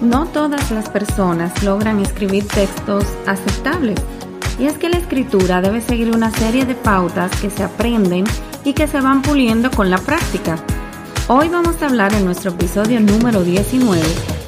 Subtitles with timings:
[0.00, 3.98] No todas las personas logran escribir textos aceptables.
[4.56, 8.24] Y es que la escritura debe seguir una serie de pautas que se aprenden
[8.64, 10.56] y que se van puliendo con la práctica.
[11.26, 14.02] Hoy vamos a hablar en nuestro episodio número 19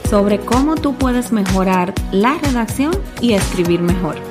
[0.08, 4.29] sobre cómo tú puedes mejorar la redacción y escribir mejor.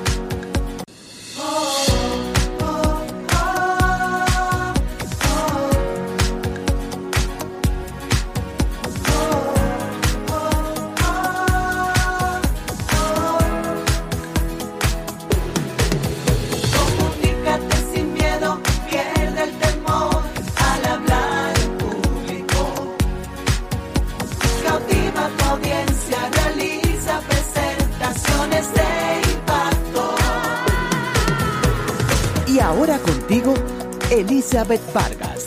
[34.10, 35.46] Elizabeth Vargas,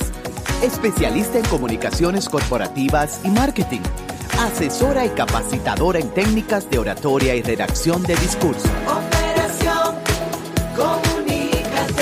[0.64, 3.82] especialista en comunicaciones corporativas y marketing,
[4.40, 8.70] asesora y capacitadora en técnicas de oratoria y redacción de discurso.
[8.88, 9.96] Operación
[10.76, 11.94] Comunícate.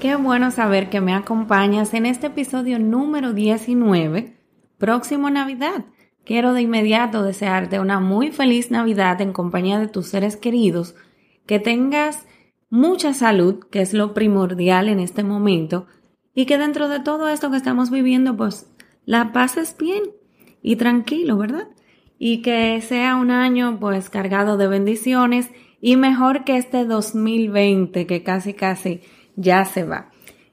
[0.00, 4.36] Qué bueno saber que me acompañas en este episodio número 19,
[4.78, 5.84] próximo Navidad.
[6.28, 10.94] Quiero de inmediato desearte una muy feliz Navidad en compañía de tus seres queridos,
[11.46, 12.26] que tengas
[12.68, 15.86] mucha salud, que es lo primordial en este momento,
[16.34, 18.70] y que dentro de todo esto que estamos viviendo, pues
[19.06, 20.02] la pases bien
[20.60, 21.68] y tranquilo, ¿verdad?
[22.18, 25.48] Y que sea un año pues cargado de bendiciones
[25.80, 29.00] y mejor que este 2020 que casi casi
[29.36, 30.10] ya se va.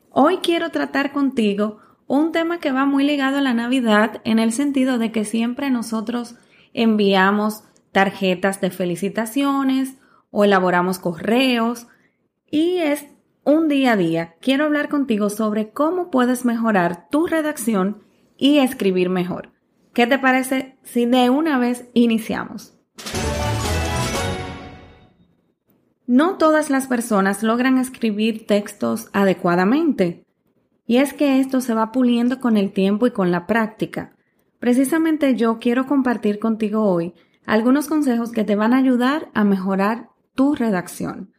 [0.09, 4.51] Hoy quiero tratar contigo un tema que va muy ligado a la Navidad en el
[4.51, 6.35] sentido de que siempre nosotros
[6.73, 9.95] enviamos tarjetas de felicitaciones
[10.31, 11.87] o elaboramos correos
[12.51, 13.05] y es
[13.43, 14.35] un día a día.
[14.41, 18.03] Quiero hablar contigo sobre cómo puedes mejorar tu redacción
[18.37, 19.51] y escribir mejor.
[19.93, 22.73] ¿Qué te parece si de una vez iniciamos?
[26.05, 30.24] No todas las personas logran escribir textos adecuadamente.
[30.85, 34.15] Y es que esto se va puliendo con el tiempo y con la práctica.
[34.59, 37.13] Precisamente yo quiero compartir contigo hoy
[37.45, 41.33] algunos consejos que te van a ayudar a mejorar tu redacción.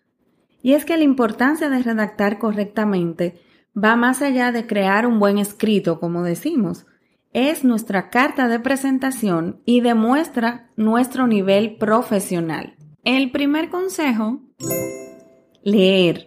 [0.63, 3.41] Y es que la importancia de redactar correctamente
[3.77, 6.87] va más allá de crear un buen escrito, como decimos.
[7.33, 12.75] Es nuestra carta de presentación y demuestra nuestro nivel profesional.
[13.05, 14.41] El primer consejo,
[15.63, 16.26] leer.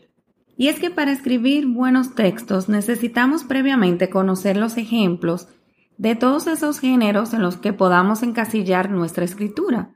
[0.59, 5.47] Y es que para escribir buenos textos necesitamos previamente conocer los ejemplos
[5.97, 9.95] de todos esos géneros en los que podamos encasillar nuestra escritura,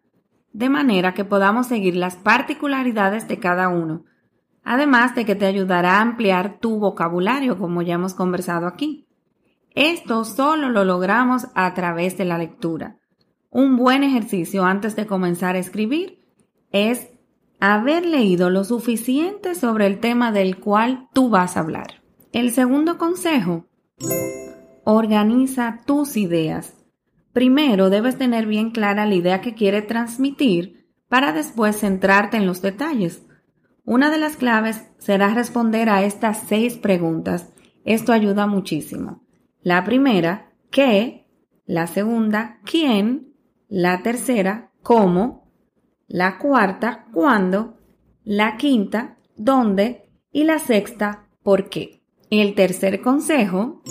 [0.53, 4.05] de manera que podamos seguir las particularidades de cada uno
[4.63, 9.07] además de que te ayudará a ampliar tu vocabulario, como ya hemos conversado aquí.
[9.75, 12.97] Esto solo lo logramos a través de la lectura.
[13.49, 16.19] Un buen ejercicio antes de comenzar a escribir
[16.71, 17.09] es
[17.65, 22.03] haber leído lo suficiente sobre el tema del cual tú vas a hablar.
[22.33, 23.67] El segundo consejo,
[24.83, 26.75] organiza tus ideas.
[27.31, 32.61] Primero debes tener bien clara la idea que quieres transmitir para después centrarte en los
[32.61, 33.25] detalles.
[33.85, 37.53] Una de las claves será responder a estas seis preguntas.
[37.85, 39.23] Esto ayuda muchísimo.
[39.61, 41.29] La primera, ¿qué?
[41.65, 43.33] La segunda, ¿quién?
[43.69, 45.42] La tercera, ¿cómo?
[46.13, 47.79] La cuarta, ¿cuándo?
[48.23, 50.11] La quinta, ¿dónde?
[50.31, 52.03] Y la sexta, ¿por qué?
[52.29, 53.81] El tercer consejo,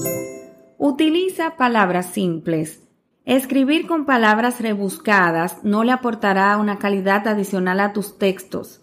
[0.78, 2.88] utiliza palabras simples.
[3.24, 8.82] Escribir con palabras rebuscadas no le aportará una calidad adicional a tus textos.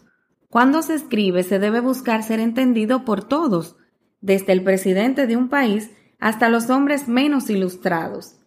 [0.49, 3.77] Cuando se escribe se debe buscar ser entendido por todos,
[4.19, 8.38] desde el presidente de un país hasta los hombres menos ilustrados.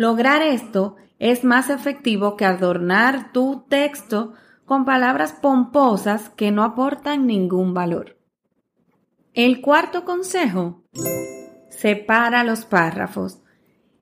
[0.00, 4.32] Lograr esto es más efectivo que adornar tu texto
[4.64, 8.16] con palabras pomposas que no aportan ningún valor.
[9.34, 10.84] El cuarto consejo.
[11.68, 13.42] Separa los párrafos.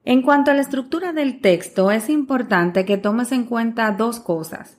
[0.05, 4.79] En cuanto a la estructura del texto, es importante que tomes en cuenta dos cosas.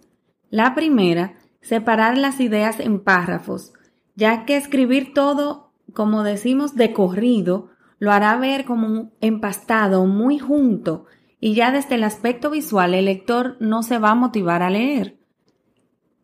[0.49, 3.73] La primera separar las ideas en párrafos,
[4.15, 10.39] ya que escribir todo, como decimos, de corrido, lo hará ver como un empastado, muy
[10.39, 11.05] junto,
[11.39, 15.19] y ya desde el aspecto visual el lector no se va a motivar a leer.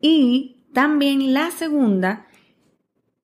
[0.01, 2.27] Y también la segunda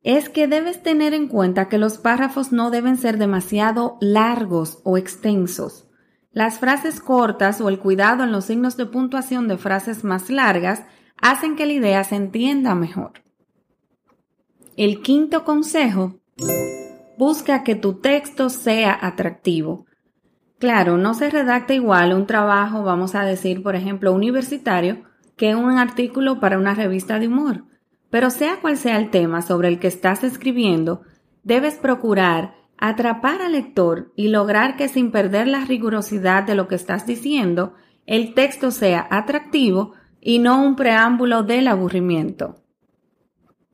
[0.04, 4.98] es que debes tener en cuenta que los párrafos no deben ser demasiado largos o
[4.98, 5.88] extensos.
[6.32, 10.84] Las frases cortas o el cuidado en los signos de puntuación de frases más largas
[11.22, 13.22] hacen que la idea se entienda mejor.
[14.78, 16.16] El quinto consejo,
[17.22, 19.86] busca que tu texto sea atractivo.
[20.58, 25.04] Claro, no se redacta igual un trabajo, vamos a decir, por ejemplo, universitario,
[25.38, 27.66] que un artículo para una revista de humor.
[28.10, 31.04] Pero sea cual sea el tema sobre el que estás escribiendo,
[31.44, 36.74] debes procurar atrapar al lector y lograr que sin perder la rigurosidad de lo que
[36.74, 37.76] estás diciendo,
[38.08, 42.64] el texto sea atractivo y no un preámbulo del aburrimiento.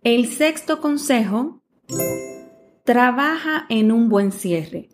[0.03, 1.61] El sexto consejo,
[2.87, 4.87] trabaja en un buen cierre.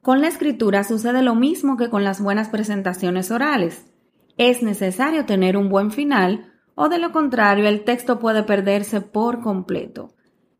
[0.00, 3.92] Con la escritura sucede lo mismo que con las buenas presentaciones orales.
[4.36, 9.40] Es necesario tener un buen final o de lo contrario el texto puede perderse por
[9.40, 10.14] completo.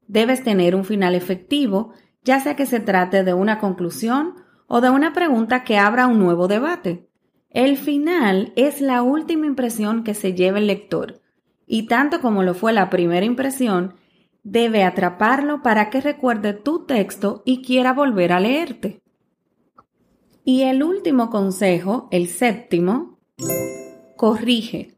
[0.09, 1.93] Debes tener un final efectivo,
[2.25, 4.35] ya sea que se trate de una conclusión
[4.67, 7.09] o de una pregunta que abra un nuevo debate.
[7.51, 11.21] El final es la última impresión que se lleva el lector,
[11.65, 13.95] y tanto como lo fue la primera impresión,
[14.43, 19.01] debe atraparlo para que recuerde tu texto y quiera volver a leerte.
[20.45, 23.19] Y el último consejo, el séptimo,
[24.17, 24.97] corrige.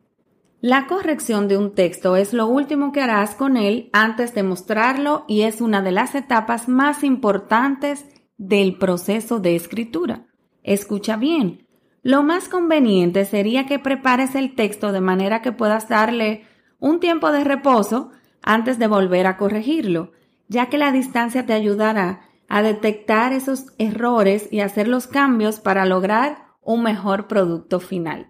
[0.60, 5.26] La corrección de un texto es lo último que harás con él antes de mostrarlo
[5.28, 8.06] y es una de las etapas más importantes
[8.38, 10.26] del proceso de escritura.
[10.62, 11.66] Escucha bien.
[12.02, 16.44] Lo más conveniente sería que prepares el texto de manera que puedas darle
[16.78, 18.10] un tiempo de reposo
[18.44, 20.12] antes de volver a corregirlo,
[20.48, 25.86] ya que la distancia te ayudará a detectar esos errores y hacer los cambios para
[25.86, 28.28] lograr un mejor producto final.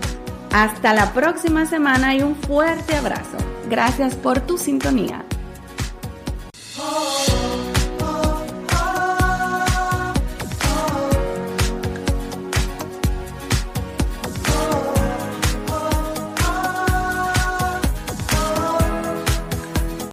[0.53, 3.37] Hasta la próxima semana y un fuerte abrazo.
[3.69, 5.26] Gracias por tu sintonía.